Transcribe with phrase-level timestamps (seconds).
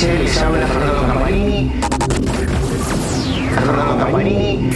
[0.00, 1.70] Les habla Fernando Campanini.
[3.54, 4.70] Fernando Campanini.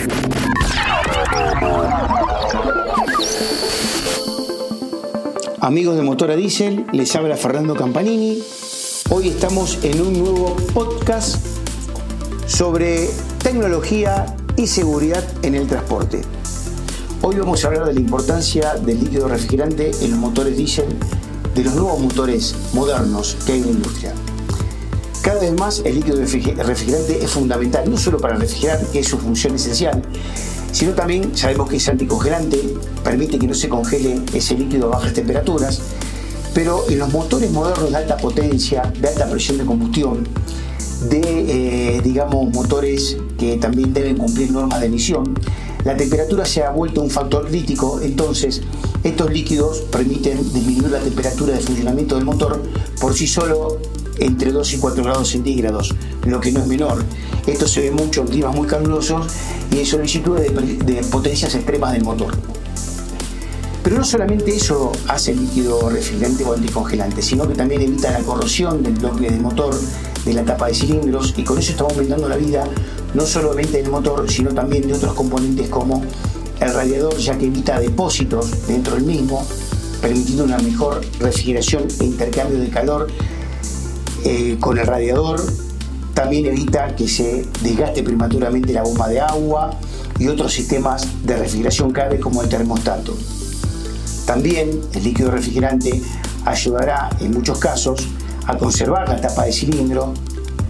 [5.60, 8.42] Amigos de Motora Diesel, les habla Fernando Campanini.
[9.08, 11.42] Hoy estamos en un nuevo podcast
[12.46, 13.08] sobre
[13.42, 14.26] tecnología
[14.58, 16.20] y seguridad en el transporte.
[17.22, 20.94] Hoy vamos a hablar de la importancia del líquido refrigerante en los motores diésel,
[21.54, 24.14] de los nuevos motores modernos que hay en la industria.
[25.24, 29.16] Cada vez más el líquido refrigerante es fundamental, no solo para refrigerar, que es su
[29.16, 30.02] función esencial,
[30.70, 32.58] sino también sabemos que es anticongelante,
[33.02, 35.80] permite que no se congele ese líquido a bajas temperaturas,
[36.52, 40.28] pero en los motores modernos de alta potencia, de alta presión de combustión,
[41.08, 41.22] de,
[41.96, 45.24] eh, digamos, motores que también deben cumplir normas de emisión,
[45.84, 48.60] la temperatura se ha vuelto un factor crítico, entonces
[49.02, 52.62] estos líquidos permiten disminuir la temperatura de funcionamiento del motor
[53.00, 53.78] por sí solo
[54.18, 55.94] entre 2 y 4 grados centígrados,
[56.26, 57.04] lo que no es menor.
[57.46, 59.26] Esto se ve mucho en climas muy calurosos
[59.70, 62.34] y en solicitudes de, potencias extremas del motor.
[63.82, 68.82] Pero no solamente eso hace líquido refrigerante o anticongelante, sino que también evita la corrosión
[68.82, 69.74] del bloque del motor,
[70.24, 72.64] de la tapa de cilindros y con eso estamos aumentando la vida
[73.12, 76.02] no solamente del motor, sino también de otros componentes como
[76.60, 79.46] el radiador, ya que evita depósitos dentro del mismo,
[80.00, 83.08] permitiendo una mejor refrigeración e intercambio de calor
[84.24, 85.40] eh, con el radiador.
[86.14, 89.70] También evita que se desgaste prematuramente la bomba de agua
[90.18, 93.16] y otros sistemas de refrigeración clave como el termostato.
[94.26, 96.00] También el líquido refrigerante
[96.44, 98.08] ayudará en muchos casos
[98.46, 100.14] a conservar la tapa de cilindro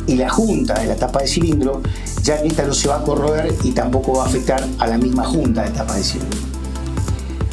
[0.07, 1.81] y la junta de la tapa de cilindro,
[2.23, 4.99] ya que esta no se va a corroer y tampoco va a afectar a la
[4.99, 6.41] misma junta de tapa de cilindro.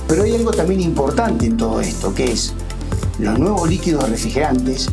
[0.08, 2.54] Pero hay algo también importante en todo esto, que es
[3.20, 4.90] los nuevos líquidos refrigerantes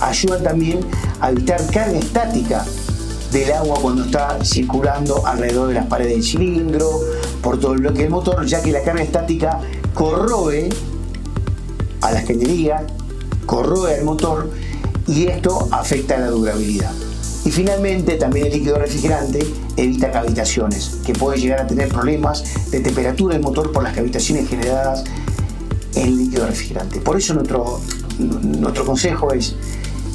[0.00, 0.80] ayudan también
[1.20, 2.64] a evitar carga estática
[3.32, 7.00] del agua cuando está circulando alrededor de las paredes del cilindro,
[7.42, 9.60] por todo el bloque del motor, ya que la carga estática
[9.92, 10.68] corroe
[12.00, 12.82] a las cañerías,
[13.46, 14.50] corroe al motor
[15.06, 16.92] y esto afecta la durabilidad.
[17.44, 22.80] Y finalmente también el líquido refrigerante evita cavitaciones, que puede llegar a tener problemas de
[22.80, 25.04] temperatura del motor por las cavitaciones generadas
[25.94, 27.00] en líquido refrigerante.
[27.00, 27.80] Por eso nuestro,
[28.18, 29.54] nuestro consejo es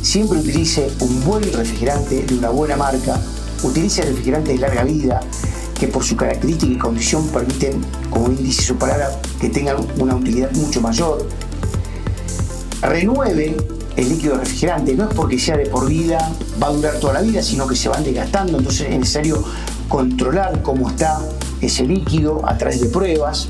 [0.02, 3.20] siempre utilice un buen refrigerante de una buena marca,
[3.64, 5.20] utilice refrigerantes de larga vida
[5.80, 8.78] que por su característica y condición permiten, como índice su
[9.40, 11.26] que tengan una utilidad mucho mayor.
[12.82, 13.56] Renueve
[13.96, 17.22] el líquido refrigerante, no es porque sea de por vida, va a durar toda la
[17.22, 19.44] vida, sino que se van desgastando, entonces es necesario
[19.88, 21.20] controlar cómo está
[21.62, 23.50] ese líquido a través de pruebas.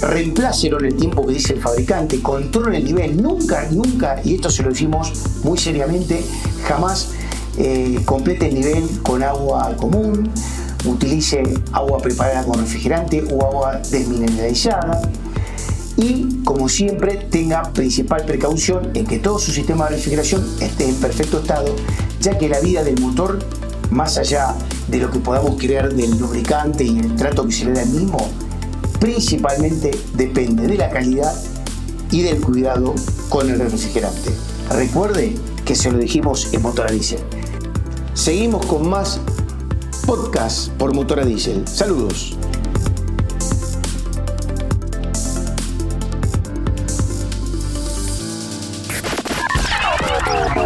[0.00, 4.50] Reemplácelo en el tiempo que dice el fabricante, controle el nivel, nunca, nunca, y esto
[4.50, 5.12] se lo decimos
[5.42, 6.22] muy seriamente,
[6.64, 7.10] jamás
[7.56, 10.30] eh, complete el nivel con agua común,
[10.84, 11.42] utilice
[11.72, 15.00] agua preparada con refrigerante o agua desmineralizada
[15.96, 20.96] y como siempre tenga principal precaución en que todo su sistema de refrigeración esté en
[20.96, 21.74] perfecto estado,
[22.20, 23.38] ya que la vida del motor,
[23.90, 24.54] más allá
[24.88, 27.88] de lo que podamos creer del lubricante y el trato que se le da al
[27.88, 28.18] mismo,
[29.06, 31.32] principalmente depende de la calidad
[32.10, 32.92] y del cuidado
[33.28, 34.32] con el refrigerante.
[34.68, 35.32] Recuerde
[35.64, 37.20] que se lo dijimos en Motora Diesel.
[38.14, 39.20] Seguimos con más
[40.06, 41.68] podcast por Motora Diesel.
[41.68, 42.36] Saludos.